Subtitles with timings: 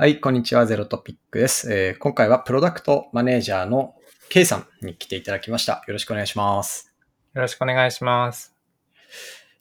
[0.00, 0.64] はい、こんにちは。
[0.64, 1.74] ゼロトピックです。
[1.74, 3.96] えー今回はプロダクトマネージャーの
[4.28, 5.82] K さんに来ていただきました。
[5.88, 6.94] よろしくお願いします。
[7.34, 8.54] よろしくお願いします。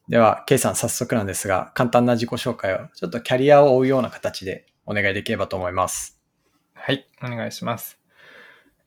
[0.07, 6.21] では、K さん早速なんですが、簡単な自己紹介を、ちょっとキャリアを追うような形でお願いできればと思います。
[6.75, 7.99] はい、お願いします。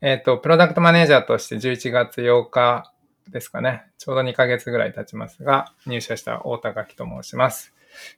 [0.03, 2.95] えっ、と、プロダクトマネージャーとして11月8日
[3.29, 3.87] ですかね。
[3.99, 7.75] ちょうど2ヶ月ぐらい経ちますが、入社した大高木と申します。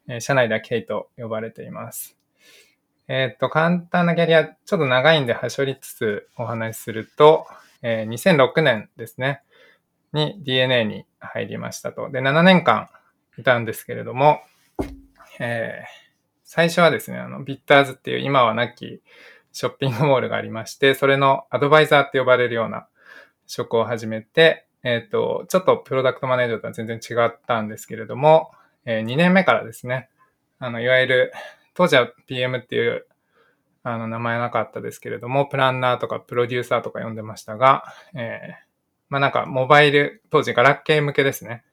[0.06, 2.18] えー社内では K と呼ばれています。
[3.14, 7.46] えっ、と、簡単なキャリア、ちょっと長いんで端折りつつお話しすると、
[7.82, 9.42] えー2006年ですね、
[10.14, 12.08] に DNA に入りましたと。
[12.08, 12.88] で、7年間
[13.36, 14.40] いたんですけれども、
[15.38, 16.02] えー
[16.42, 19.02] 最初はですね、あの、ビッターズっていう今はなき
[19.52, 22.88] ショッピングモールがありまして、それのアドバイザーって呼ばれるような
[23.46, 28.52] 職を始めて、えっ、と、ちょっとプロダクトマネージャーとは全然違ったんですけれども、
[28.86, 30.08] え2年目からですね、
[30.58, 31.32] あの、いわゆる、
[31.74, 33.06] 当時は PM っていう、
[33.82, 37.84] あの、名前はなかったですけれども、プランナーとかプロデューサーとか呼んでましたが、
[38.14, 38.72] えー
[39.08, 41.64] まあなんか、モバイル、当時ガラケー向けですね。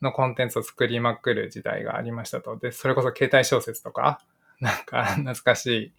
[0.00, 2.56] のコンテンツを作りまくる時代がありましたと。
[2.56, 4.20] で、それこそ携帯小説とか、
[4.60, 5.92] なんか懐かしい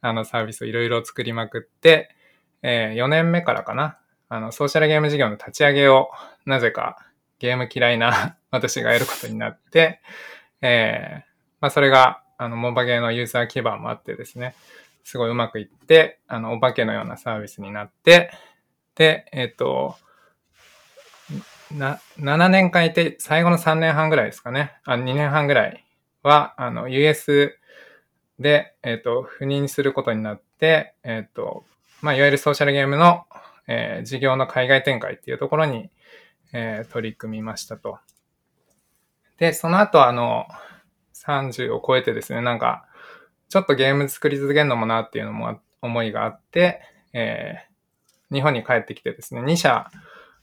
[0.00, 2.14] あのサービスをいろいろ作りまくって、
[2.62, 3.98] え4年目からかな、
[4.28, 6.10] あのソーシャルゲーム事業の立ち上げを
[6.44, 6.98] なぜか
[7.38, 10.00] ゲーム嫌いな私がやることになって、
[10.60, 11.26] えー
[11.60, 14.54] まあそれがあのモバゲーのユーザー基盤もあってですね、
[15.04, 18.30] すごいうまくいって、あのお化けのようなサービスになって、
[18.96, 19.96] で、えっ、と、
[21.70, 24.72] な、7年間いて、最後の3年半ぐらいですかね。
[24.84, 25.84] あ、2年半ぐらい
[26.22, 27.58] は、あの、US
[28.38, 31.64] で、えっ、と、赴任することになって、えっ、と、
[32.02, 33.26] まあ、いわゆるソーシャルゲームの、
[33.68, 35.90] えー事業の海外展開っていうところに、
[36.52, 37.98] えー取り組みましたと。
[39.38, 40.46] で、その後、あの、
[41.26, 42.86] 30を超えてですね、なんか、
[43.48, 46.80] ちょっとゲーム作り続けるのもなっていうのも思いがあって、
[47.12, 47.76] えー
[48.32, 49.90] 日本に帰ってきてですね、2社、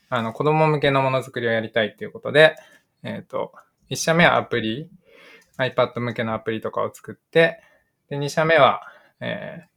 [0.09, 2.55] あの、子供向けのものづくりをやりたいっていうことで、
[3.04, 3.52] えっ、と、
[3.89, 4.89] 1社目はアプリ、
[5.58, 7.61] iPad 向けのアプリとかを作って、
[8.10, 8.83] で、2社目は、
[9.20, 9.73] えー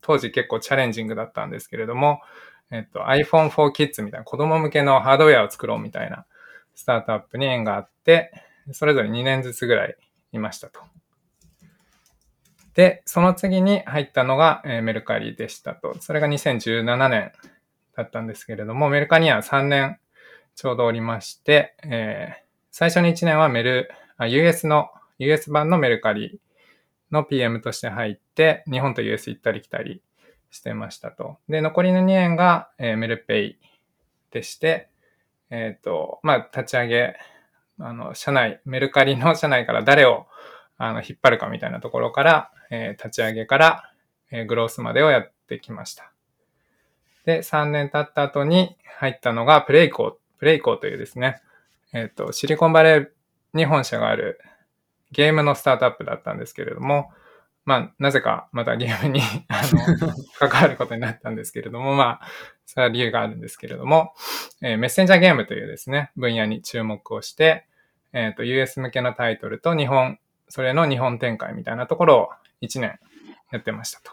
[0.00, 2.22] 当時結構チャレンジングだったんですけれども、
[2.70, 6.24] えっ、と、iPhone for Kids みたいな子供向けのハードウェアを作ろうみたいな
[6.74, 8.32] スタートアップに縁があって、
[8.72, 9.96] それぞれ2年ずつぐらい
[10.32, 10.80] いましたと。
[12.74, 15.96] で、その次に入ったのが、えメルカリでしたと。
[16.00, 17.32] それが2017年
[17.96, 19.98] だったんですけれども、メルカリには3年
[20.54, 23.90] ちょうどおりまして、えー最初の1年はメル、
[24.20, 26.38] US の、US 版のメルカリ
[27.10, 30.00] の PM として入って、日本と US 行ったり来たり
[30.52, 31.38] してましたと。
[31.48, 33.58] で、残りの2年が、えーメルペイ
[34.30, 34.90] でして、
[35.50, 37.16] えっ、と、まあ、立ち上げ、
[37.80, 40.26] あの、社内、メルカリの社内から誰を
[40.76, 43.92] あの引っ張るかみたいなところから、えー立ち上げから、
[44.30, 46.12] えーグロースまでをやってきました。
[47.24, 51.42] で、3年経った後に入ったのがプレイコー、プレイコーというですね、
[51.92, 53.08] えっ、と、シリコンバレー
[53.54, 54.40] に本社がある
[55.12, 57.10] ゲームのスタートアップだったんですけれども、
[57.64, 60.14] まあ、なぜかまたゲームに あの
[60.48, 62.26] 関わることになったんですけれども、まあ、
[62.64, 64.14] それは理由があるんですけれども、
[64.62, 67.67] えーメッセンジャーゲームというですね、分野に注目をして、
[68.12, 72.28] えっ、と、US 向けのタイトルと日本、それの日本展開みたいなところを
[72.62, 72.98] 1年
[73.52, 74.12] やってましたと。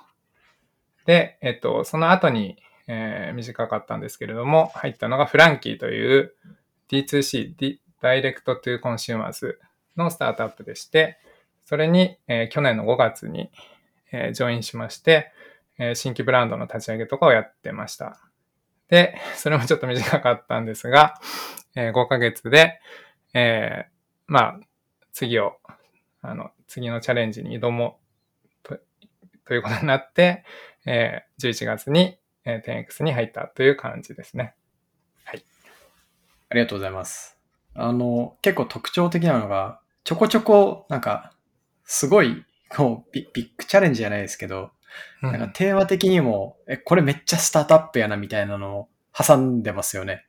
[1.06, 2.58] で、えっ、と、その後に、
[2.88, 6.34] えー短かったんですけれども、入ったのがフランキーという
[6.90, 9.60] D2C、D- Direct to Consumers
[9.98, 11.18] のスタートアップでして、
[11.66, 13.50] それに、えー去年の5月に、
[14.12, 15.32] えージョインしまして、
[15.80, 18.20] えー新規ブランドの立ち上げとかをやってました。
[18.90, 21.16] で、それもちょっと短かったんですが、
[21.76, 22.80] えー5ヶ月で、
[23.36, 23.92] えー
[24.28, 24.60] まあ、
[25.12, 25.58] 次を、
[26.22, 28.00] あの、次のチャレンジに挑も
[28.46, 28.80] うと、
[29.46, 30.44] ということになって、
[30.86, 34.56] えー11月に、えー 10X に入ったという感じですね。
[35.28, 35.34] あ
[36.56, 37.38] りがとうございます。
[37.74, 41.34] あの、結構特徴的なのが、ちょこちょこ、なんか、
[41.84, 44.72] すごい、こうビ、ビッグチャレンジじゃないですけど、
[45.22, 50.26] うんなんかテーマ的にも、え、これめっちゃスタートアップやなみたいなのを挟んでますよね。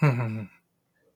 [0.00, 0.59] うんうんうんた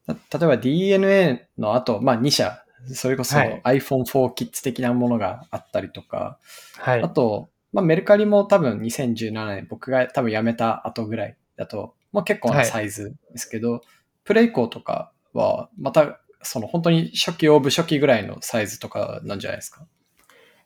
[0.06, 6.38] 例えば DNA の後、まあ2社、それこそはい iPhone for Kids 的なものがあったりとか、
[6.76, 7.08] はいあ。
[7.08, 13.80] と、まあメルカリも多分2017年、僕が多分辞めた後ぐらいだと、まあ結構なサイズですけど、
[14.24, 19.86] プレイコーとかは、また、その本当に初期オブ初期ぐらいのサイズとかなんじゃないですか？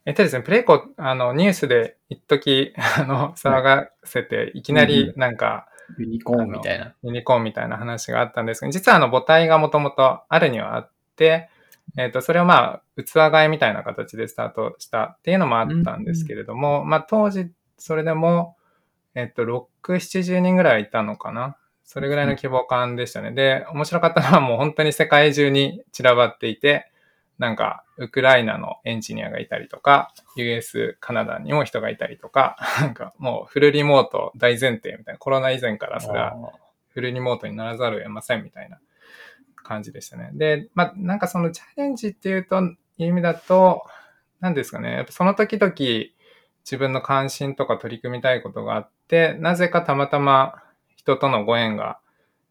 [0.04, 5.67] えっとですね、プレイコ、あの、ニュースで一時、あの、騒がせて、いきなりなんか、
[5.98, 6.94] ユニコーンみたいな。
[7.02, 11.48] ユニコーンみたいな話があったんですけど、実はあの母体がもともとあるにはあって、
[11.96, 18.56] えっ、と、それをまあ、器替えみたいな形でスタートしたっていうのもあったんですけれども、まあ、当時、それでも、
[19.14, 21.56] えっ、と、6、70人ぐらいいたのかな？
[21.84, 23.32] それぐらいの規模感でしたね。
[23.32, 26.92] で、面白かったのはもう本当に世界中に散らばっていて、
[27.38, 36.36] なんか、ウクライナのエンジニアがいたりとか、US、カナダにも人がいたりとか、 なんかもうフルリモート大前提みたいな、コロナ以前からそれは
[36.88, 38.78] フルリモートにならざるを得ませんみたいな
[39.56, 40.30] 感じでしたね。
[40.32, 43.84] で、まあ、なんかそのチャレンジっていうと、いう意味だと、
[44.40, 45.72] 何ですかね、やっぱその時々
[46.64, 50.62] 自分の関心とか取り組みたいことがあって、なぜかたまたま
[50.96, 51.98] 人とのご縁が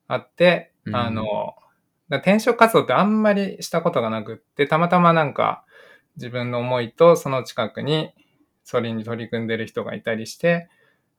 [0.07, 0.95] あって、うん、
[2.09, 5.63] あの、転職活動ってあんまりしたことがなくって、たまたまなんか
[6.15, 8.11] 自分の思いとその近くに
[8.63, 10.69] それに取り組んでる人がいたりして、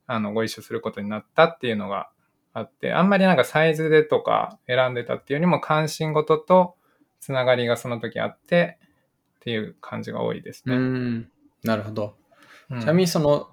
[0.07, 2.11] あの、ご一緒することになったっていうのが
[2.53, 6.77] あって、あんまりなんかサイズでとか選んでたっていうよりも関心事と
[7.21, 8.79] つながりがその時あって
[9.37, 10.77] っていう感じが多いですね。
[10.77, 11.31] うん。
[11.65, 12.17] なるほど。
[12.81, 13.49] ちなみにその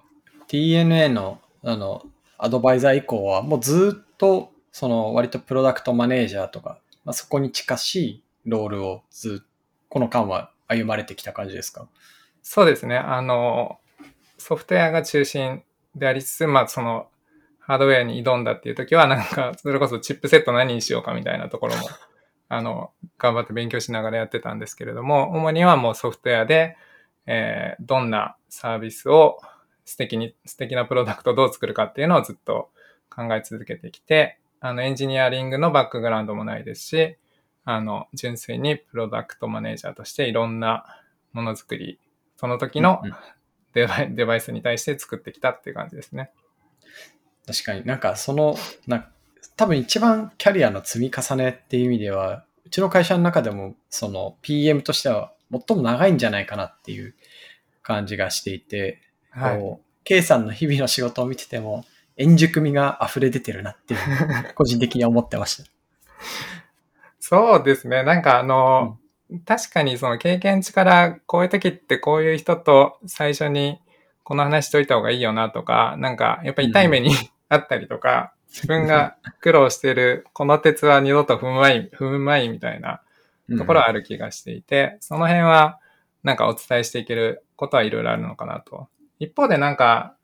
[0.48, 2.02] DNA のあの
[2.38, 9.44] アドバイザー以降は、もうずっと、その割とプロダクトマネージャーとか、まあ、そこに近しいロールをず
[9.88, 11.88] この間は歩まれてきた感じですか？
[12.42, 12.96] そうですね。
[12.98, 13.78] あの、
[14.38, 15.62] ソフトウェアが中心
[15.94, 17.08] でありつつ、まあその
[17.60, 21.82] ハードウェアに挑んだっていう時は、なんか、それこそチップセット何にしようかみたいなところも、
[22.48, 26.76] あの、頑張って勉強しながらやってたんですけれども、主にはもうソフトウェアで、
[27.26, 29.40] えー、どんなサービスを
[29.84, 32.70] 素敵に、素敵なプロダクトをどう作るかっていうのをずっと
[33.10, 37.16] 考え続けてきて、あの、エンジニアリングのバックグラウンドもないですし、
[37.64, 40.84] あの、純粋にプロダクトマネージャーとしていろんな
[41.32, 41.98] ものづくり、
[42.36, 43.00] その時の
[43.74, 46.30] デバイ,、デバイスに対して作ってきたっていう感じですね。
[47.46, 47.84] 確かに。
[47.84, 49.08] なんかその、な
[49.56, 57.14] 多分一番キャリアの積み重ねっていう意味では、うちの会社の中でもその PM としては最も長いんじゃないかなっていう
[57.82, 61.84] 感じがしていて、はい、こう、K さんの日々の仕事を見てても、
[62.16, 64.00] 円熟味が溢れ出てるなっていう、
[64.54, 65.70] 個人的に思ってました。
[67.20, 68.02] そうですね。
[68.02, 68.98] なんかあの、
[69.30, 73.80] うん、確かにその経験値からこういう時ってこういう人と最初に
[74.22, 77.10] この話しといた方がいいよなとか、なんかやっぱ痛い目に、
[77.48, 83.02] あったりとか、自分が苦労してるこの鉄は二度と踏むまい、踏むまいみたいな
[83.58, 85.78] ところはある気がしていて、その辺は
[86.22, 90.16] なんかお伝えしていけることはいろいろあるのかなと一方でなんか、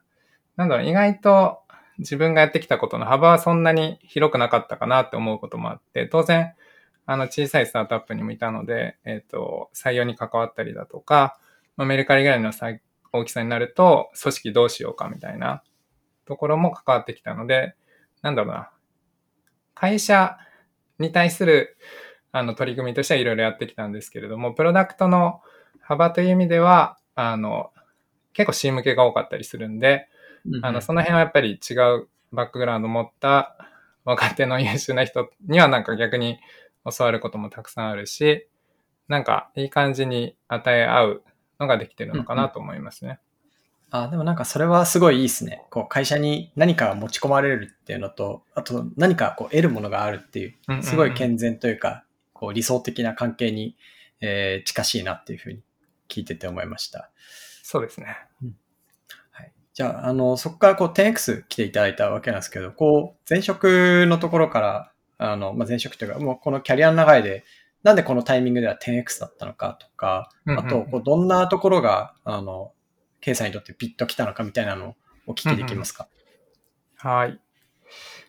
[0.57, 1.62] なんだろう、意外と
[2.03, 6.53] 自分がやってきたことの幅はそんなに広くなかったかなって思うこともあって、当然、
[7.07, 11.39] あの、小さいスタートアップにもいたので、えっ、ー、と、採用に関わったりだとか、
[11.77, 12.53] まあ、メルカリぐらいの
[13.13, 15.63] 大きさになると、組織どうしようかみたいな
[16.27, 17.75] ところも関わってきたので、
[18.21, 18.71] なんだろうな。
[19.75, 20.39] 会社
[20.99, 21.77] に対する、
[22.31, 25.41] あの、取り組みとしてはいろいろやってきたんですけれども、プロダクトの
[25.81, 27.73] 幅という意味では、あの、
[28.33, 30.09] 結構 C 向けが多かったりするんで、
[30.63, 33.57] あの、その辺はやっぱり違うバックグラウンド持った
[34.05, 36.39] 若手の優秀な人にはなんか逆に
[36.97, 38.49] 教わることもたくさんあるし、
[39.09, 41.23] なんかいい感じに与え合う
[41.61, 43.21] のができてるのかなと思いますね。
[43.93, 45.65] うんうん、あでもなんかそれはすごいいいですね。
[45.71, 53.77] こう会社に何かが持ち込まれるっていうのと、あと何かこう得るものがあるっていう、すごい健全というか、こう理想的な関係に、
[54.21, 55.61] えー、近しいなっていうふうに
[56.09, 57.11] 聞いてて思いました。
[57.63, 58.17] そうですね。
[58.43, 58.57] うんはい、
[59.83, 67.45] じゃあ、あの、そこからこう 10X 来ていただいたわけなんですけど、こう、前職のところから、あの、まあ、前職というか、もうこのキャリアの流れで、
[67.83, 72.71] なんでこのタイミングでは 10X だったのかとか、あと、こうどんなところが、あの、
[73.21, 74.95] K さんにとってピッと来たのかみたいなのを
[75.27, 76.07] お聞きできますか、
[77.03, 77.41] うんうん、はい。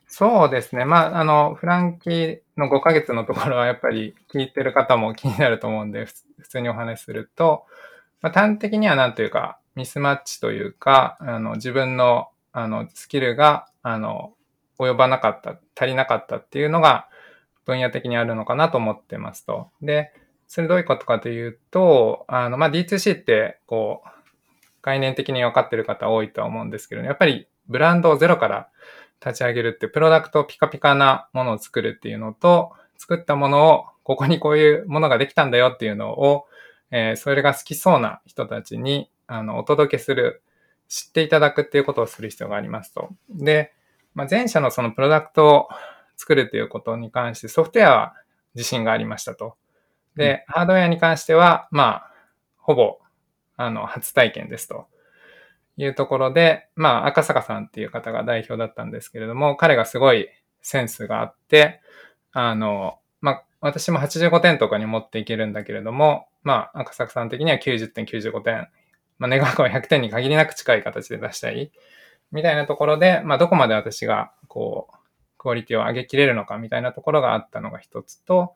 [0.08, 0.86] そうですね。
[0.86, 6.06] まあ、あの、フランキーの5ヶ月のところはやっぱり聞いてる方も気になると思うんで、
[6.40, 7.66] 普通にお話しすると、
[8.22, 14.34] まあ、端的にはなんというか、ミスマッチというか、あの、自分の、あの、スキルが、あの、
[14.80, 17.08] 及ばなかった、足りなかったっていうのが、
[17.66, 19.70] 分野的にあるのかなと思ってますと。
[19.82, 20.12] で、
[20.48, 24.10] それどういうことかというと、あの、まあ、D2C って、こう、
[24.82, 28.68] 概念的に分かってる方多いとは思うんですけど、ね、やっぱりブランドをゼロから
[29.26, 36.46] 立ち上げるって、プロダクトをピカピカなものを作るっていうのと、作ったものを、ここにこういうものができたんだよっていうのを、
[36.92, 40.42] えー、それが好きそうな人たちに、あの、お届けする、
[40.88, 43.10] 知っていただくっていうことをする必要がありますと。
[43.30, 43.74] で、
[44.14, 45.68] まあ、前者のそのプロダクトを
[46.18, 48.14] 作るっていうことに関してソフトウェアは
[48.54, 49.56] 自信がありましたと。
[50.16, 52.12] で、ハードウェアに関しては、まあ、
[52.58, 53.00] ほぼ、
[53.56, 54.88] あの、初体験ですと。
[55.78, 60.30] いうところで、まあ、赤坂さんっていう方が代表だったんですけれども、彼がすごい
[60.62, 61.82] センスがあって、
[62.32, 68.68] あの、まあ、私も85点とかに持っていけるんだけれども、まあ、赤坂さん的には90点、95点、
[69.24, 71.72] まあ、願わくは100点に限りなく近い形で出したい、
[72.34, 74.98] みたいなところで、まあ、どこまで私が、こう、
[75.38, 78.56] クオリティを上げきれるのかみたいなところがあったのが一つと、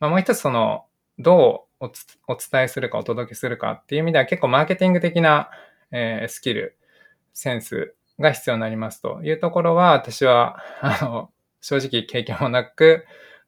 [0.00, 0.86] まあ、もう一つその、
[1.20, 1.84] どう
[2.26, 5.50] お伝えするかお届けするかっていう意味では結構マーケティング的な、
[5.92, 6.76] えー、スキル、
[7.32, 9.20] センスが必要になりますと。
[9.22, 13.04] いうところは私は、あの、正直経験もなく、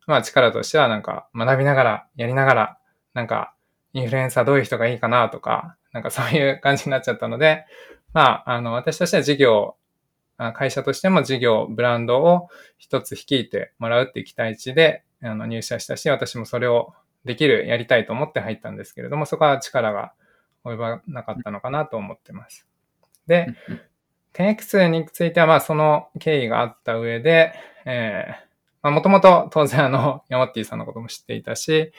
[0.06, 2.78] まあ力としてはなんか学びながら、やりながら、
[3.14, 3.54] なんか
[3.92, 7.66] インフルエンサーどういう人がいいかなとか、なんかそういう感じになっちゃったので、
[8.12, 9.76] まあ、あの、私としては事業、
[10.54, 16.94] 会社としても事業、ブランドを一つ率いてもらうっていう期待値で、あの、入社したし、私もそれを
[17.24, 20.12] できる、やりたいと思って入ったんですけれども、そこは力が
[20.64, 22.66] 及ばなかったのかなと思ってます。
[23.26, 23.54] で、
[24.32, 27.52] 10X については、まあ、その経緯があった上で、
[27.84, 28.32] えー、
[28.82, 31.92] まあ、もともと当然あの、ヤマッティさんのことも知っていたし、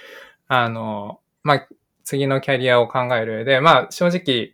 [0.47, 1.67] あの、まあ、
[2.03, 4.53] 次のキャリアを考える上で、まあ、正直、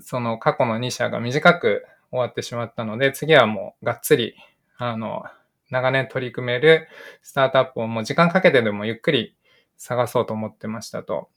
[0.00, 4.34] その過去の2社が短く終わってしまったので、次はもうがっつり、
[4.78, 5.24] あの、
[5.70, 6.88] 長年取り組める
[7.22, 9.36] スタートアップをもう時間かけてでもゆっくり
[9.76, 11.28] 探そうと思ってましたと。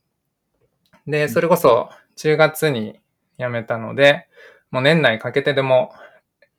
[1.07, 2.99] で、それこそ10月に
[3.39, 4.27] 辞めたので、
[4.71, 5.91] もう年内かけてでも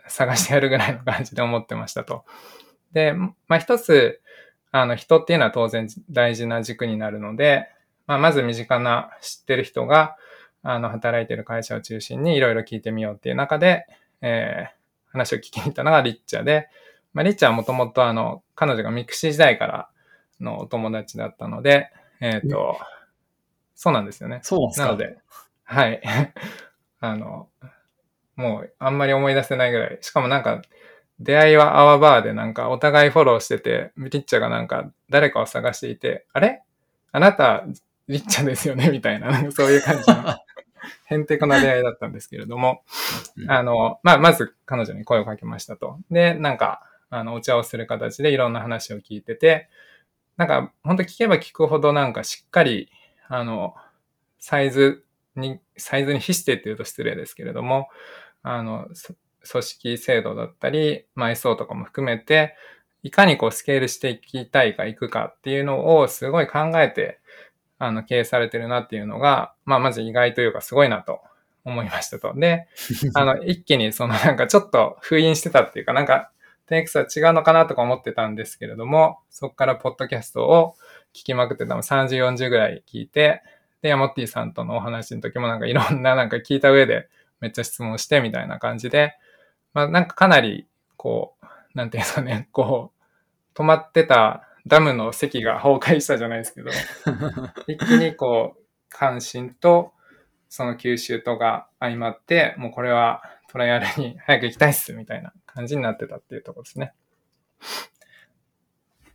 [0.09, 2.25] 探してやるぐらいの感じで思ってましたと。
[2.93, 4.21] で、まあ一つ、
[4.73, 7.69] あの人っていうのは当然大事な軸になるので、
[8.07, 10.17] まあまず身近な知ってる人が、
[10.63, 13.87] あの働いてる会社を中心にいろいろ聞いてみようっていう中で、
[14.21, 16.69] えー、話を聞きに行ったのがリッチャで、
[17.13, 19.89] まあリッチャはもともとあの、彼女がミクシー時代から
[20.41, 21.91] のお友達だったので、
[22.21, 22.79] えっ、ー、と、
[23.75, 24.41] そうなんですよね。
[24.43, 25.19] そうなので、
[25.65, 26.03] はい。
[27.01, 27.49] あの、
[28.37, 29.99] もうあんまり思い出せないぐらい。
[30.03, 30.63] しかもなんか、
[31.19, 36.63] 出会いはアワバーでなんかお互いフォローしてて、リッチャがなんか誰かを探していて、あれ？
[37.13, 37.65] あなた、
[38.11, 40.35] リッチャですよねみたいな、そういう感じの、
[41.07, 42.83] へんてこな出会いだったんですけれども、
[43.49, 45.99] あの、まあ、まず彼女に声をかけましたと。
[46.11, 49.69] で、なんか、あの、お茶をする形でいろんな話を聞いてて、
[50.37, 52.91] なんか、本当聞けば聞くほどなんかしっかり、
[53.29, 53.75] あの、
[54.39, 55.05] サイズ
[55.37, 57.89] に、サイズに比してって言うと失礼ですけれども、
[58.43, 58.89] あの、
[59.49, 62.57] 組織制度だったり、埋葬とかも含めて、
[63.03, 67.20] いかにこうスケールしていきたいかいくかっていうのをすごい考えて、
[67.81, 71.21] あの、経営されてるなっていうのが、まあ、まず意外というかすごいなと
[71.65, 72.35] 思いましたと。
[72.35, 72.69] で、
[73.15, 76.31] あの、一気にそのなんかちょっと封印してたっていうか、なんか
[76.69, 80.77] 10X は違うのかなとか思ってたんですけれども、そこからポッドキャストを
[81.15, 83.43] 聞きまくってたの30、40ぐらい聞いて、
[83.81, 87.09] で、ヤモッティさんとのお話の時もなんかいろんななんか聞いた上で
[87.41, 89.15] めっちゃ質問してみたいな感じで、
[89.73, 90.69] まあなんかかなり、
[90.99, 96.71] こう、なんていうんですかね、こう、止まってたダムの席が崩壊したじゃないですけど、
[97.67, 99.93] 一気にこう、関心と
[100.49, 106.93] その吸収とが相まって、もうこれはトライアルに早く行きたいっす、みたいな感じになってたっていうところですね。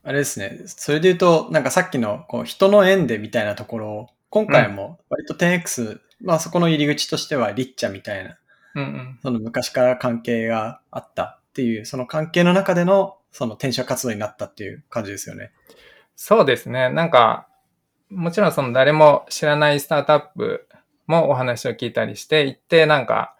[0.03, 0.61] あれですね。
[0.65, 8.37] それで言うと、なんかさっきのこう人の縁でみたいなところを、今回も割と 10X、うん、まあそこの入り口としてはリッチャみたいな、
[8.75, 15.51] うんうん、その昔から関係があったっていう、その関係の中でのその転職活動になったっていう感じですよね。
[16.15, 16.89] そうですね。
[16.89, 17.47] なんか、
[18.09, 20.67] もちろんその誰も知らないスタートアップ
[21.07, 23.35] もお話を聞いたりして、一定なんか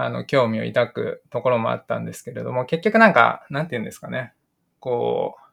[0.00, 4.32] あの、興味を抱くところもあったんですけれども、結局なんか、なんて言うんですかね。
[4.78, 5.44] こう、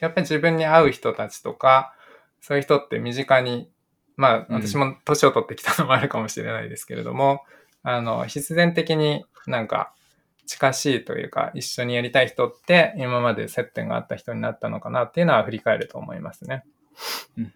[0.00, 1.94] やっぱり自分に合う人たちとか、
[2.42, 3.70] そういう人って身近に、
[4.16, 7.40] まあ、私も年を取ってきたのもあるかもしれないですけれども、
[7.84, 9.94] うん、あの、必然的になんか、
[10.48, 16.64] 近しいというか、一緒にやりたい人って、今まで接点があった人になったのかなっていうのは振り返ると思いますね。
[17.36, 17.52] うん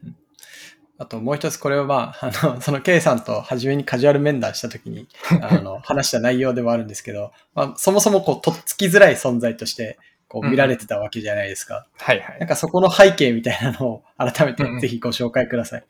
[0.99, 5.09] あともう一つこれはまあ、 あの、その K さんと初めにカジュアル面談した時に、
[5.43, 11.87] あの、話した内容でもあるんですけど、まあ、そもそもこう、とっつきづらい存在として、こう見られてたわけじゃないですか。
[11.99, 12.39] うん、はいはい。
[12.39, 15.81] なんかそこの背景みたいなのを改めてぜひご紹介ください。
[15.81, 15.87] うん、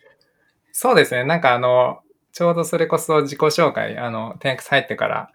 [0.72, 1.24] そうですね。
[1.24, 2.00] なんかあの、
[2.32, 5.30] ちょうどそれこそ自己紹介、あの、10X 入ってから、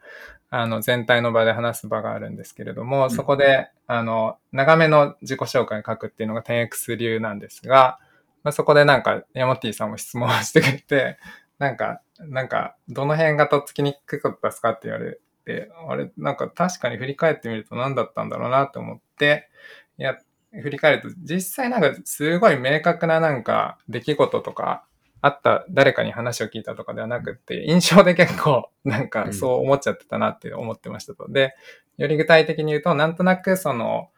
[0.49, 7.99] あの、全体の場で話す場があるんですけれども、うん、そこで、あの、長めの自己紹介書くっていうのが 10X 流なんですが、
[8.43, 11.17] まあ、そこでなんか、ヤモティさんも質問してくれて、
[11.59, 19.49] なんか、なんか、どの辺がとっつきにくかったですかって言われて、あれ、なんか確かに振り返ってみると何だったんだろうなって思って、
[19.97, 20.17] いや、
[20.53, 24.85] 振り返ると、実際なんかすごい明確ななんか出来事とか、
[25.21, 31.31] あった誰かに話を聞いたとかではなくて、印象で結構 なんかそう思っちゃってたなって思ってましたと。
[31.31, 31.55] で、
[31.97, 34.09] より具体的に言うと、なんとなくその、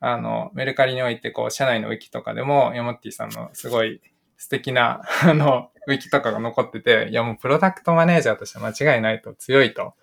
[0.00, 4.00] あの、メルカリにおいて、こう、社内のウィキとかでも、ヤモッティさんのすごい
[4.36, 9.94] 素敵な、 あの、ウィキとかが残ってて、いやもうプロダクトマネージャーとして間違いないと強いと、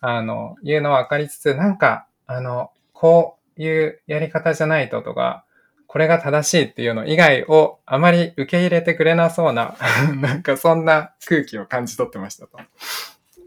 [0.00, 5.44] あの、いうのは分かりつつ、なんか、あの、こういうやり方じゃないととか、
[5.86, 9.76] これが正しいっていうの以外をあまり受け入れてくれなそうな、
[10.20, 12.58] なんかそんな空気を感じ取ってましたと。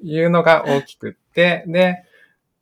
[0.01, 2.03] いうのが大きくって、で、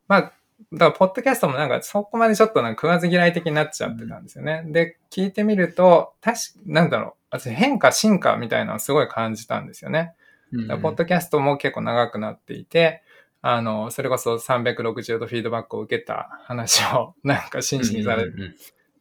[0.07, 0.33] まあ、
[0.73, 4.63] だから、ポッドキャストもなんか、そこまでちょっとなんか食わず嫌い的になっちゃってたんですよね。
[4.65, 10.13] で、聞いてみると、確か、なんだろう、私変化、進化みたいなのをすごい感じたんですよね。
[10.51, 13.03] うんポッドキャストも結構長くなっていて、
[13.41, 18.31] あの、それこそ360度フィードバックを受けた話をなんか真摯にされ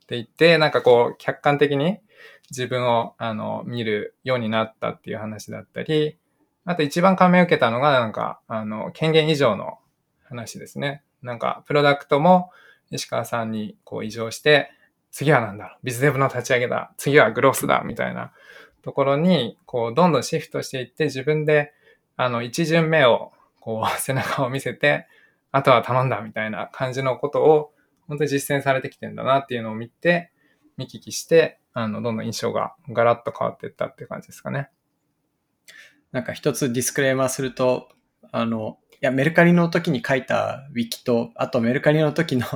[0.06, 1.98] っていて、なんかこう、客観的に
[2.50, 6.16] 自分を、あの、見るようになったっていう話だったり、
[6.64, 9.78] あと一番感銘を受けたのが、なんか、あの、権限以上の
[10.24, 11.02] 話ですね。
[11.22, 12.50] なんか、プロダクトも
[12.90, 14.70] 石川さんにこう異常して、
[15.10, 18.32] 次は何だろう、ビズデブの立ち上げだ、次はグロースだ、みたいな
[18.82, 21.72] ところに、こう、どんどんシフトしていって、自分で、
[22.16, 25.06] あの、一巡目を、こう、背中を見せて、
[25.52, 27.72] あとは頼んだ、みたいな感じのことを、
[28.08, 30.30] 本当に実践されてきてんだなっていうのを見て、
[30.76, 34.70] 見聞きして、あの、どんどん印象がガラッと変わっていったっていう感じですかね。
[36.12, 37.88] なんか一つディスクレーマーすると、
[38.32, 42.46] あの、いや、メルカリの時に書いたウィキと、あとメルカリの時の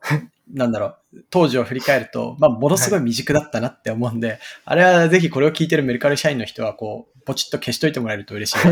[0.52, 8.58] なんだろう、当時を振り返ると、まあ、ものすごい未熟だったなって思うんで、はい、あれはぜひこれを聞いてるメルカリ社員の人は、こう、ポチッと消しといてもらえると嬉しい。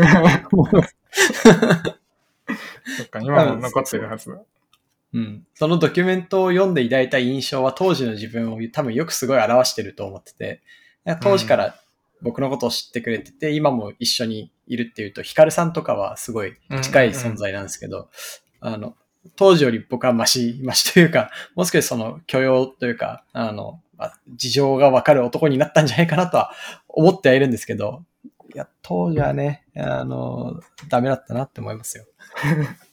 [2.97, 4.41] そっか、今も残ってるはずだ。
[5.13, 5.47] うん。
[5.53, 10.61] そのドキュメントを読んで抱いた印象は当時の自分を多分よくすごい表してると思ってて、
[11.21, 11.75] 当時から
[12.21, 18.09] 僕のことを知ってくれてて、今も一緒にいるっていうと、ヒカルさんとかはすごい近い存在なんですけど、
[18.59, 18.95] あの、
[19.35, 23.81] 当時より僕はマシ、マシというか、 もう少しその許容というか、あの、
[24.35, 26.51] 事情がわかる男になったんじゃないかなとは
[26.87, 28.03] 思ってはいるんですけど、
[28.53, 32.05] いや、当時はね、あの、ダメだったなって思いますよ。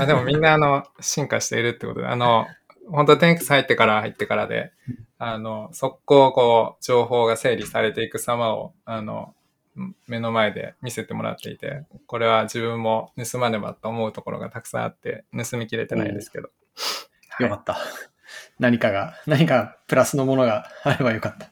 [0.00, 2.46] あでもみんなあの、進化しているってことで、あの、
[2.90, 4.72] 本当テンクス入ってから入ってからで、
[5.18, 9.34] あの、速攻こう、情報が整理されていく様を、あの、
[10.06, 16.50] 目の前で見せてもらっていて、これは自分も盗まねばと思うところがたくさんあって、盗みきれてないですけど。
[17.40, 17.78] よかった。
[18.58, 21.50] 何かが、何かプラスのものが あればよかった。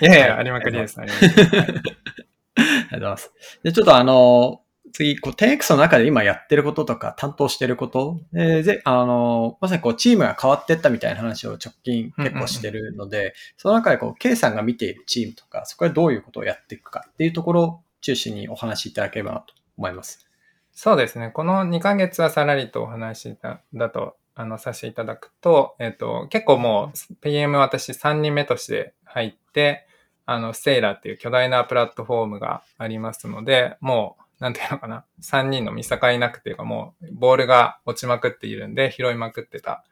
[0.00, 1.00] いやいや、ありまくりです。
[1.00, 1.30] ありまくり。
[1.34, 3.32] ありがとうございます。
[3.62, 4.62] で、ちょっとあの、
[4.98, 20.28] 次、こう、10X の中で今やってることとか担当してること、えー、ぜ、あの、まさにこう、チームが変わってったみたいな話を直近結構してるので、その中でこう、K さんが見ているチームとか、そこでどういうことをやっていくかっていうところを中心にお話しいただければなと思います。
[20.72, 21.30] そうですね。
[21.30, 29.86] この2ヶ月はさらりとお話だだと、あの、させていただくと、えっ、ー、と、結構もう、PM 私3人目として入って、
[30.26, 39.84] あの、セイラっていう巨大なプラットフォームがありますので、もう、なんていうのかな、3人の見境なくていうかもう、ボールが落ちまくっているんで、拾いまくってた、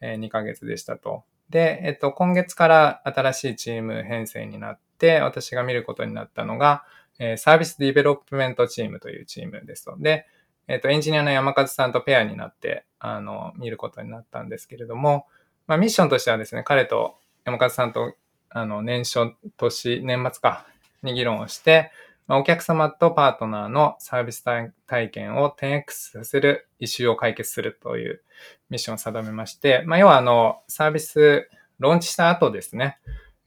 [0.00, 1.24] え2ヶ月でしたと。
[1.50, 6.84] で、えっと、今月から新しいチーム編成になって、私が見ることになったのが、
[7.18, 9.96] え Service Development Team というチームですと。
[9.98, 10.26] で、
[10.66, 15.26] えっと、エンジニアの山和さんとペアになって、あの、見ることになったんですけれども、
[15.66, 18.14] まあ、ミッションとしてはですね、彼と山和さんと、
[18.48, 20.66] あの、年初、年、年末か、
[21.02, 21.92] に議論をして、
[22.26, 24.44] まあお客様とパートナーのサービス
[24.86, 25.84] 体験を 10X
[26.18, 28.22] させるイシューを解決するという
[28.70, 32.98] ミッションを定めまして、まあ、要はあの、サービス、ローンチした後ですね、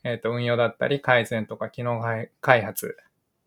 [0.04, 2.02] えっ、ー、と、運用だったり改善とか機能
[2.42, 2.98] 開発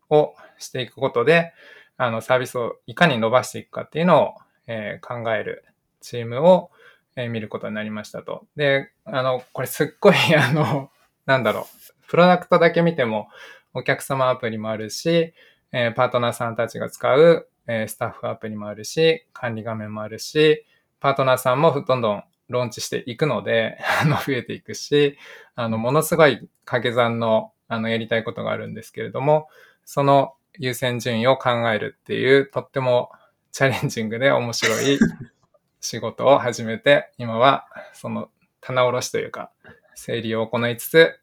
[0.09, 1.53] をしていくことで、
[1.97, 4.33] あの、サービスをいかに伸ばしていくかっていうのを、
[4.67, 5.65] えー、考える
[6.01, 6.71] チームを、
[7.15, 8.45] えー、見ることになりましたと。
[8.55, 10.91] で、あの、これすっごい、あの、
[11.25, 11.67] なんだろ
[12.05, 13.29] う、プロダクトだけ見ても、
[13.73, 15.33] お客様アプリもあるし、
[15.71, 20.65] えー、パートナーさんたちが使う、えー、スタッフアプリもあるし、管理画面もあるし、
[20.99, 25.17] パートナーさんもどんどんローンチしていくので、 あの、増えていくし、
[25.55, 29.49] あの、ものすごい掛け算の、あの、やりたいことがあるんですけれども、
[29.85, 33.11] その優先順位を考えるっていう、とっても
[33.51, 34.99] チャレンジングで面白い
[35.79, 38.29] 仕事を始めて、今はその
[38.59, 39.51] 棚卸しというか、
[39.95, 41.19] 整理を行いつつ、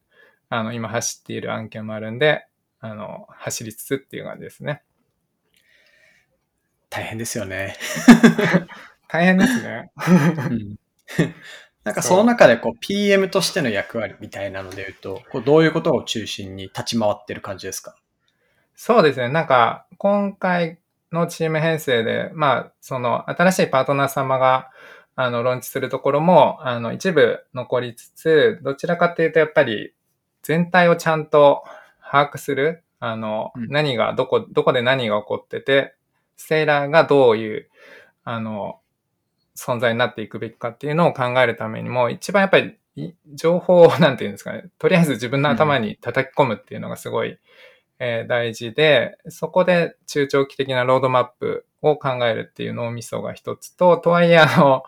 [0.49, 2.47] あの、今走っている案件もあるんで、
[2.81, 4.83] あの、走りつつっていう感じですね。
[6.91, 7.77] 大変ですよね。
[9.09, 9.91] 大変ですね。
[10.51, 10.79] うん、
[11.85, 17.97] なんかその中でこう PM としての役割みたいなので言うと、こうどういうことを中心に立ち回ってる感じですか？
[18.75, 19.29] そうですね。
[19.29, 20.79] なんか今回
[21.13, 24.71] のチーム編成で、まあ、その新しいパートナー様が
[25.21, 29.93] あの、ローンチするところも、あの、一部残りつつ、どちらかっていうと、やっぱり、
[30.49, 31.63] 全体をちゃんと
[32.01, 33.69] 把握する、あの、うん。
[33.69, 35.95] 何が、どこ、どこで何が起こってて、
[36.39, 37.69] ステーラーがどういう、
[38.25, 38.81] あの、
[39.55, 47.39] 存在になっていくべきかっていうのを考えるためにも、一番やっぱり、い情報を、なんていうんですかね、とりあえず自分の頭に叩き込むっていうのがすごい、
[47.99, 54.85] えー大事で、そこで中長期的なロードマップを考えるっていう脳みそが一つと、とはいえあの、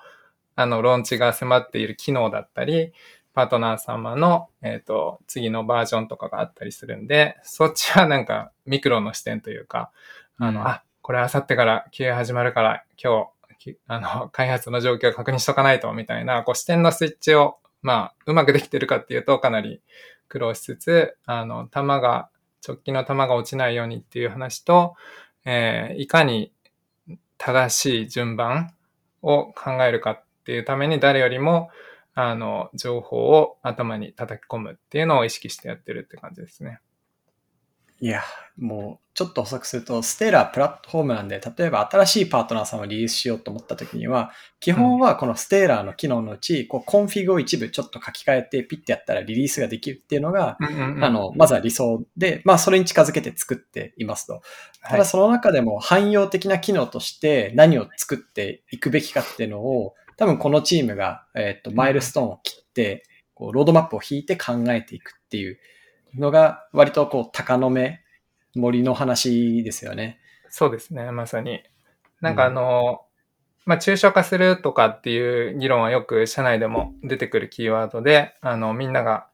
[0.56, 2.92] あの、ローンチが迫っている機能だったり、
[3.32, 9.90] パートナー様の、えっ、と、次のバージョンとかがあったりするんで、そっちはなんかミクロの視点というか、
[10.38, 10.66] あの、うん。
[10.66, 19.80] あ、これあさってから QA 始まるから、今日、きあの、開発の状況を確認しとかないと、みたいな、こう視点のスイッチを、まあ、うまくできてるかっていうと、かなり
[20.28, 22.30] 苦労しつつ、あの、弾が、
[22.66, 24.94] 直近の弾が落ちないようにっていう話と、
[25.44, 26.52] えーいかに
[27.38, 28.74] 正しい順番
[29.22, 31.70] を考えるかっていうために誰よりも、
[32.28, 36.80] あの、情報を頭に叩き込むっていうのを意識してやってるって感じですね。
[38.02, 38.22] いや、
[38.56, 54.40] もう、ちょっと補足すると、 Stailer プラットフォームなんで、例えば新しいパートナーさんをリリースしようと思った時には、基本はこの Stailer の機能のうち、こう、コンフィグを一部ちょっと書き換えて、ピッてやったらリリースができるっていうのが、あの、まずは理想で、まあ、それに近づけて作っていますと。
[54.82, 65.58] ただ、その中でも汎用的な機能として何を作っていくべきかっていうのを、多分このチームが、えっと、マイルストーンを切って、こう、ロードマップを引いて考えていくっていう
[66.14, 68.02] のが、割とこう、鷹の目、
[68.54, 70.18] 森の話ですよね。
[70.50, 71.62] そうですね、まさに。
[72.20, 73.00] なんかあの、
[73.64, 79.28] まあ、抽象化するとかっていう議論はよく社内でも出てくるキーワードで、あの、みんなが、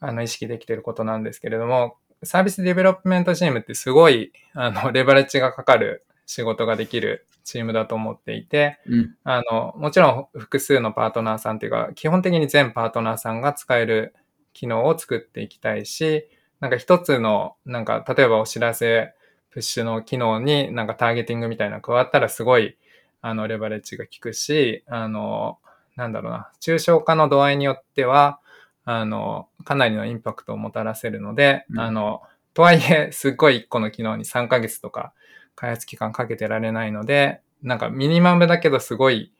[0.00, 9.14] あの、意識できていることなんですけれども、 Service Development Team ってすごい、あの、レバレッジがかかる仕事ができるチームだと思っていて、うん。
[9.24, 14.14] あの、もちろん複数のパートナーさんっていうか、基本的に全パートナーさんが使える
[14.52, 16.28] 機能を作っていきたいし、
[16.60, 19.14] なんか一つの、なんか例えばお知らせ、
[19.50, 22.76] プッシュの機能になんかターゲティングみたいなの加わったらすごい、
[23.22, 25.58] あの、レバレッジが効くし、あの、
[25.94, 28.40] なんだろうな、抽象化の度合いによっては、
[28.84, 32.22] あの、かなりのインパクトをもたらせるので、うんあの、
[32.54, 35.12] とはいえ、すっごい一個の機能に3ヶ月とか
[35.56, 39.32] 開発期間かけてられないので、なんかミニマムだけどすごい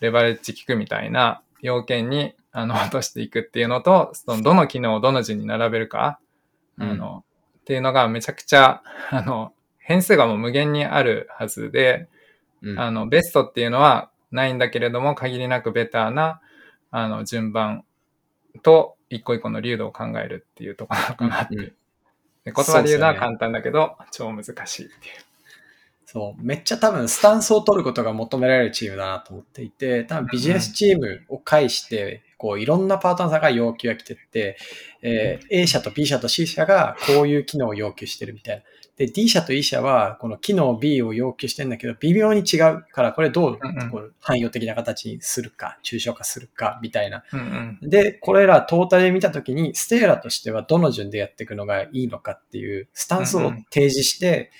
[0.00, 6.18] レバレッジ効くみたいな要件にあの 落としていくっていうのと、そのどの機能をどの順に並べるか、
[6.78, 7.24] あの、
[7.60, 12.08] っていうのがめちゃくちゃ、あの、変数がもう無限にあるはずで、
[12.60, 16.40] うんあの、ベストっていうのはないんだけれども、限りなくベターな、
[16.90, 17.84] あの、順番
[18.62, 21.54] と一個一個の流度を考えるっていうところなのかなって。
[21.54, 21.72] うんうん
[22.44, 25.31] で言葉で言うのは簡単だけど、超難しいっていう。
[26.12, 34.58] そう、めっちゃ多分スタンスを取ることが求められるチームだなと思っていて、多分ビジネスチームを介して、こういろんなパートナーさんが要求が来てって、
[35.00, 38.62] えー A 社と B 社と C 社がこういう機能を要求してるみたいな。
[38.98, 43.58] で、D 社と E 社はこの機能 B を要求してるんだけど、微妙に違うから、これどう
[43.90, 47.24] こう汎用的な形にするか、抽象化するか、みたいな。
[47.80, 54.50] で、これらトータルで見たときに、ステーラとしてはどの順でやっていくのがいいのかっていうスタンスを提示して、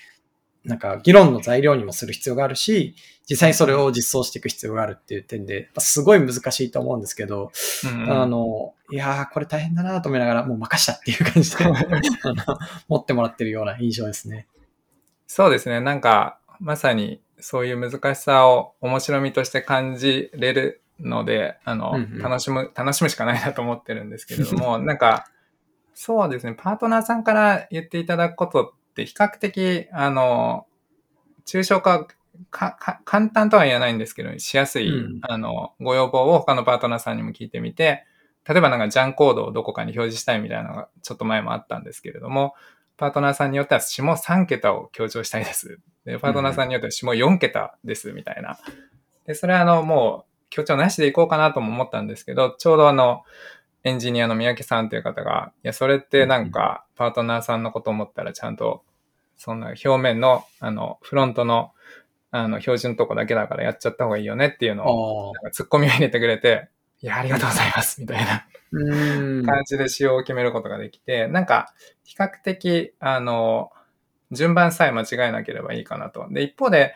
[0.65, 2.95] なんか議論の材料にもする必要があるし、
[3.29, 7.51] 実際にそれを実装していく必要があるっていう点で、まあすごい難しいと思うんですけど、
[7.85, 11.65] うんうんあの、いやー、これ大変だなと思いながら、もう任したっていう感じで、
[12.87, 14.47] 持ってもらってるような印象ですね。
[15.27, 15.81] そうですね。
[15.81, 25.27] なんか、まさにそういう難しさを面白みとして感じれるので、あの、うんうん楽しむ、楽しむしかないなと思ってるんですけれども、 なんか、
[25.93, 26.55] そうですね。
[26.57, 30.65] パートナーさんから言っていただくことって比較的、あの、
[31.45, 32.07] 抽象化
[32.49, 38.05] かか簡単とは言えないんですけど、しやすい、うんあの、ご要望を他のパートナーさんにも聞いてみて、
[38.47, 42.55] 例えばなんかジャンコードをどこかに表示したいみたいなのがちょっと前もあったんですけれども、
[42.97, 45.79] パートナーさんによっては下3桁を強調したいです。
[46.05, 48.59] で、パートナーさんによっては下4桁ですみたいな。
[49.25, 53.23] で、それはあの、もう強調なしでいこうかなとも思ったんですけど、ちょうどあの、
[53.83, 58.83] エンジニアの三宅さんという方が、いや、それってなんか、パートナーさんのこと思ったらちゃんと、
[59.37, 61.71] そんな表面の、あの、フロントの、
[62.31, 66.69] あの、標準のとこだけだからやっちゃった方がいいよねっていうのを、ツッコミを入れてくれて、
[67.01, 68.47] いや、ありがとうございます、みたいな。
[68.71, 71.73] 感じで仕様を決めることができて、なんか、
[72.05, 73.71] 比較的、あの、
[74.31, 76.25] 順番さえ間違えなければいいかなと。
[76.29, 76.95] で、一方で、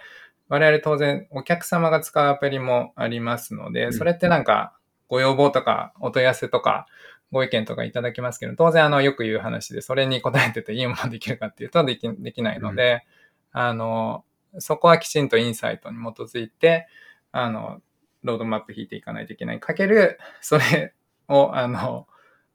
[0.50, 4.74] 我々当然お客様が使うアプリもありますので、うんそれってなんか、
[5.08, 6.88] ご要望とか、お問い合わせとか、
[7.32, 13.06] ご意見とかいただきますけど、当然あの、よく言う話で、それに答えてていいものできるかっていうと、でき、できないので、
[13.52, 14.24] あの、
[14.60, 16.88] そこはきちんとインサイトに基づいて、
[17.32, 17.82] あの、
[18.24, 19.60] ロードマップ引いていかないといけない。
[19.60, 20.94] かける、それ
[21.28, 22.08] を、あの、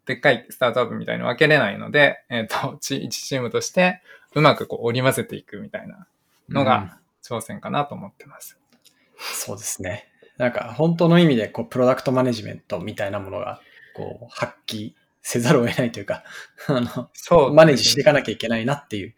[0.06, 4.02] でっかいスタートアップみたいに分けれないので、えっ、ー、と、1チームとして
[4.34, 6.06] うまくこう織り交ぜていくみたいな
[6.48, 8.58] のが挑戦かなと思ってます。
[8.72, 8.78] うん、
[9.18, 10.12] そうですね。
[10.42, 13.61] なんか本当の意味でこうプロダクトマネジメントみたいなものが
[13.94, 16.24] こう発揮せざるを得ないというか、
[16.66, 19.14] あの、そう、マネージしていかなきゃいけないなっていう。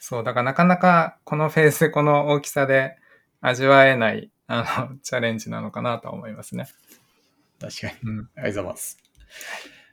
[0.00, 2.96] そう、だからなかなかこのフェース、この大きさで
[3.42, 6.66] 味わえない、あの、 チャレンジなのかなと思いますね。
[7.60, 7.94] 確かに。
[8.04, 8.18] うん。
[8.20, 8.98] ありがとうございます。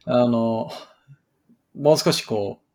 [0.06, 0.72] あの、
[1.76, 2.71] もう少しこう、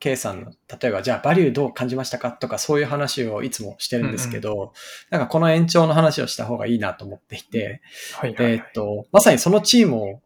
[0.00, 2.30] K さんの、例えば、じゃあ、バリューどう感じましたか？
[2.30, 4.68] とか、そういう話をいつもしてるんですけど、うんうん、
[5.10, 7.80] なんかこの延長の話をした方がいいなと思っていて、
[8.14, 10.20] はいはいはい、えっ、と、まさにそのチームを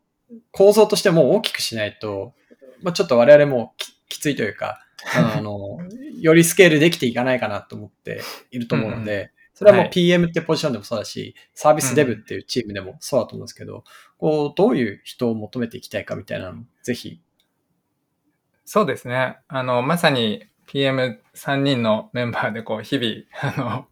[0.51, 2.35] 構造としても大きくしないと、
[2.83, 3.75] まあ、ちょっと我々も
[4.09, 5.79] きついというか、 あの、
[6.21, 13.85] よりスケールできていかないかなと思っていると思うので、それはもう PM ってポジションでもそうだし、サービスデブっていうチームでもそうだと思うんですけど、
[14.17, 17.21] こう、どういう人を求めていきたいかみたいなの、ぜひ。
[18.65, 19.39] そうですね。
[19.49, 23.87] あの、まさに PM3 人のメンバーでこう、日々、 あの、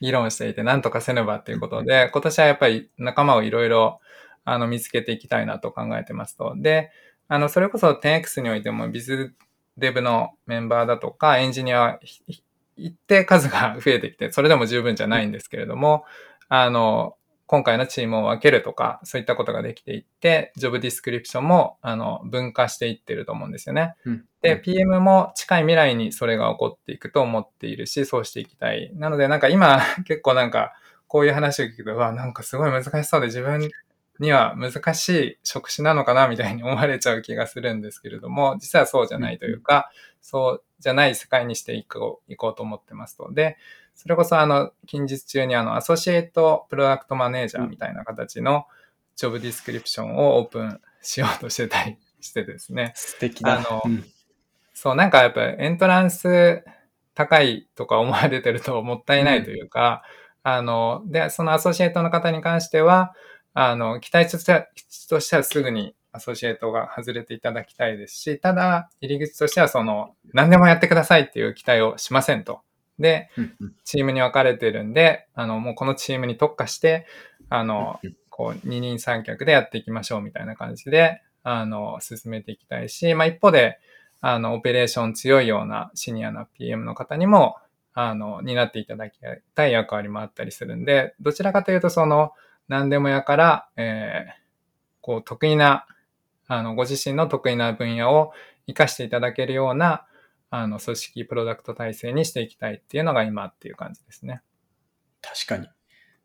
[0.00, 4.00] 議論していて、なんとかせねばっていうことで、今年はやっぱり仲間をいろいろ
[4.44, 6.54] あの、見つけていきたいなと考えてますと。
[6.56, 6.90] で、
[7.28, 9.34] あの、それこそ 10X においてもビズ
[9.76, 11.98] デブのメンバーだとか、エンジニア
[12.76, 16.04] 一定数が増えてきて、それでも十分じゃないんですけれども、
[16.48, 17.16] あの、
[17.50, 23.96] 今回のチームを分けるとか、そういったことができていって、ジョブディスクリプションも、あの、分化していってると思うんですよね。
[24.04, 28.92] うん、で、PM も近い未来にそれが起こっていくと思っているし、そうしていきたい。
[28.94, 30.74] なので、なんか今、 結構なんか、
[31.08, 33.68] こういう話を聞くと、わ、なんかすごい難しそうで自分
[34.20, 43.56] には難しい職種なのかなみたいに思われちゃう気がするんですけれども、実はそうじゃないというか、そうじゃない世界にしていこういこうと思ってますので、
[44.00, 48.64] それこそあの、近日中にあの、アソシエイトプロダクトマネージャーみたいな形の
[49.14, 52.94] ジョブディスクリプションをオープンしようとしてたりしてですね。
[52.96, 53.58] 素敵だ。
[53.58, 54.02] あの、うん、
[54.72, 56.64] そう、なんかやっぱエントランス
[57.14, 60.02] 高いとか思われてるともったいないというか、
[60.46, 63.14] うん、あの、で、そのアソシエイトの方に関しては、
[63.52, 64.66] あの、期待としては、
[65.10, 72.62] としてはすぐにアソシエイトが外れていただきたいですし、ただ、入り口としてはその、何でもやってくださいっていう期待をしませんと。
[73.00, 73.30] で、
[73.84, 77.06] チームに分かれてるんで、あの、もうこのチームに特化して、
[77.48, 83.78] あの、こう、二人三脚でやっていきましょうみたいな感じで、あの、進めていきたいし、まあ一方で、
[84.20, 87.56] あの、オペレーション強いようなシニアな PM の方にも、
[87.94, 89.18] あの、担っていただき
[89.54, 92.32] たい役割もあったりするんで、どちらかというとその、
[92.68, 94.32] 何でもやから、えー、
[95.00, 95.86] こう、得意な、
[96.46, 98.32] あの、ご自身の得意な分野を
[98.66, 100.06] 活かしていただけるような、
[100.50, 104.42] あの、組織プロダクト体制にしていきたいっていうのが今っていう感じですね。
[105.22, 105.68] 確かに。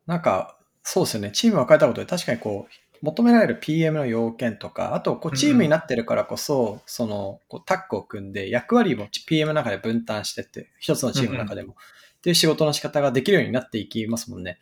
[0.08, 1.32] なんか、そうですよね。
[1.32, 14.60] チームを変えたことで確かにこう、求められる PM の要件とか、あと、こう、チームになってるからこそ、うん、その、こう、タッグを組んで、役割も PM の中で分担してって、一つのチームの中でも、うんうん、っていう仕事の仕方ができるようになっていきますもんね。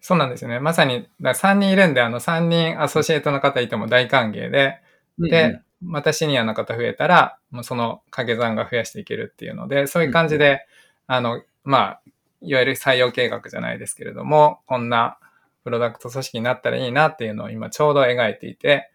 [0.00, 0.60] そうなんですよね。
[0.60, 4.80] まさに、だ3人いるんで、あの3人アソシエイトの方いても大歓迎で、
[5.18, 10.66] うんうん、で、またシニアの方増えたら、もうその掛け算が増やしていけるっていうので、そういう感じで、
[11.08, 12.00] うん、あの、まあ、
[12.40, 15.18] いわゆる採用計画じゃないですけれども、こんな
[15.64, 18.90] プロダクト組織になったらいいなっていうのを今ちょうど描いていて、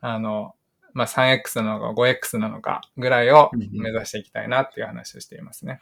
[0.00, 0.54] あの、
[0.94, 5.80] まあ、3X なのか 5X なのかぐらいを目指していきたいなっていう話をしていますね。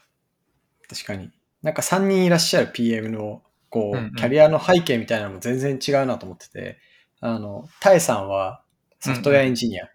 [0.88, 1.30] 確かに。
[1.62, 6.78] なんか3人いらっしゃる PM のこう、キャリアの背景みたいなのも全然違うなと思ってて、
[7.20, 8.62] あの、タエさんは
[8.98, 9.92] ソフトウェアエンジニア、うんうん、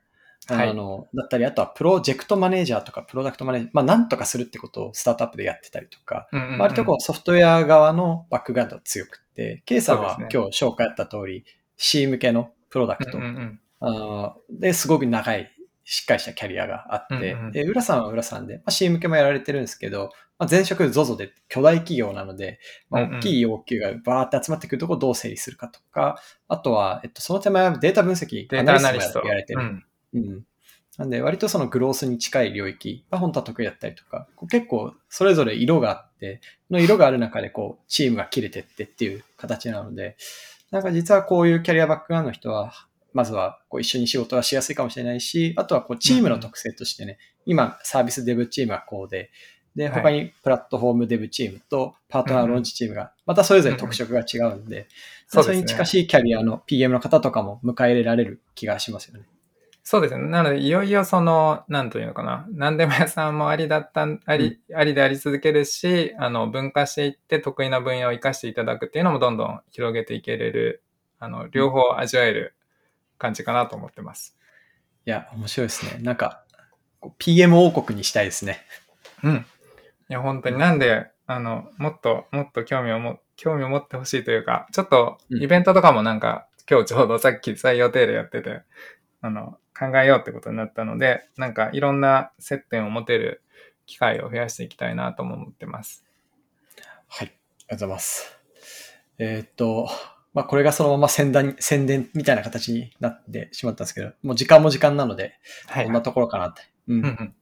[0.50, 11.46] あの、はい、だったり、あとはプロジェクトマネージャーとかプロダクトマネージャー、まあなんとかするってことをスタートアップでやってたりとか、うんうんうん、割とこうソフトウェア側のバックグラウンドが強くて、K さんは今日紹介あった通り、
[11.78, 15.52] C 向けのプロダクト、うんうんうん、あですごく長い
[15.86, 29.20] しっかりしたキャリアがあって、うんうん、で、浦さんは浦さんで、まあ、C 向けもやられてるんですけど、まあ、前職 ZOZO で巨大企業なので、まあ、大きい要求がバーって集まってくるところをどう整理するかとか、あとは、えっと、その手前はデータ分析、データアナリスト。
[29.20, 29.62] やられてる。
[29.62, 30.46] うん、うん。
[30.98, 36.40] なんで、割とそのグロースに近い領域が本当は得意だったりとか、結構それぞれ色があって、
[36.72, 40.16] の色がある中でこう、チームが切れてってっていう形なので、
[40.72, 42.74] なんか実はこういうキャリアバックグラウンドの人は、
[43.14, 49.32] まずはこう一緒に仕事はしやすいかもしれないし、あとはこうチームの特性としてね、うん、今サービスデブチームはこうで、
[49.76, 54.88] で、他にプラットフォームデブチームとパートナーローンチチームが、またそれぞれ特色が違うんで、
[55.28, 59.26] それに近しいキャリアの PM の方とかも迎え入れられる気がしますよね。
[59.88, 60.28] そうですね。
[60.28, 62.48] なので、いよいよその、なんというのかな。
[62.50, 70.82] 何でも屋さんもありだった、あり、ありであり続けるし、あの、分化していって得意な分野を活かしていただくっていうのもどんどん広げていけれる
[71.20, 72.56] あの、両方味わえる
[73.18, 74.36] 感じかなと思ってます。
[75.06, 76.02] いや、面白いですね。
[76.04, 76.44] なんか、
[77.18, 78.60] PM 王国にしたいですね。
[79.24, 79.46] うん。
[80.10, 88.62] いや、本当になんで、あの、もっと、もっと興味をも、興味を持ってほしいというか、ちょっと、うんイベントとかもなんか、今日ちょうどさっき採用定例やってて、
[89.22, 93.42] あの、考えようってことになったので、なんかいろんな接点を持てる
[93.86, 96.06] 機会を増やしていきたいなとも思ってます。
[97.08, 97.28] はい。
[97.28, 98.40] ありがとうございます。
[99.18, 99.90] えーっと、
[100.34, 106.62] まあ、これがそのまま宣伝、宣伝みたいな形になってしまったんですけど、もう時間も時間なので、はこんなところかなって。
[106.88, 107.34] うん。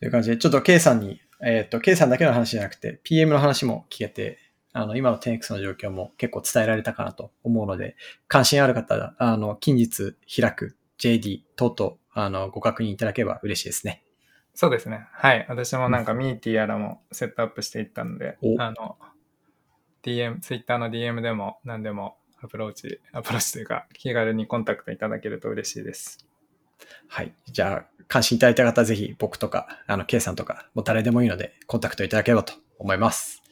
[0.00, 4.38] という感じで、ちょっと K さんに、えーっと、K さんだけの話じゃなくて、PM の話も聞けて、
[4.74, 7.96] あの、今の 10X の状況も結構伝えられたかなと思うので、
[8.28, 14.02] 関心ある方は、あの、近日開く JD 等々、あの、ご確認いただければ嬉しいですね。
[14.54, 15.06] そうですね。
[15.12, 15.46] はい。
[15.48, 18.96] 私もなんかミーティーやらもセットアップしていったので、おあの、
[20.02, 26.24] DM、Twitter の DM でも何でもアプローチ、アプローチというか気軽にコンタクトいただけると嬉しいです。
[27.08, 27.34] はい。
[27.46, 33.42] じゃあ、関心いただいた方はぜひ僕とか、あの、K さんとか、もう誰でもいいので、コンタクトいただければと思います。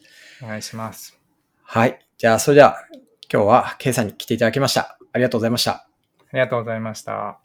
[0.41, 1.19] お願いします。
[1.63, 1.99] はい。
[2.17, 2.77] じゃあ、それでは、
[3.31, 4.97] 今日は K さんに来ていただきました。
[5.11, 5.87] ありがとうございました。
[6.33, 7.42] ありがとうございました。